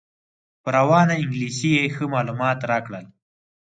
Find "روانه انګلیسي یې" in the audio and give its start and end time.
0.77-1.85